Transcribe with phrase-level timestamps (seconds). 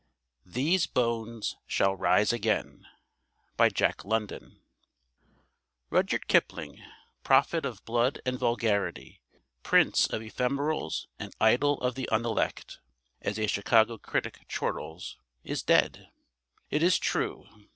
[0.47, 2.87] THESE BONES SHALL RISE AGAIN
[3.59, 3.97] Rudyard
[6.27, 6.83] Kipling,
[7.23, 9.21] "prophet of blood and vulgarity,
[9.61, 12.79] prince of ephemerals and idol of the unelect"
[13.21, 16.07] as a Chicago critic chortles is dead.
[16.71, 17.45] It is true.